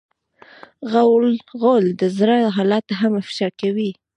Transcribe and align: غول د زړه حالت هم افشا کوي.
غول 1.61 1.85
د 2.01 2.03
زړه 2.17 2.37
حالت 2.55 2.87
هم 2.99 3.11
افشا 3.21 3.49
کوي. 3.61 3.91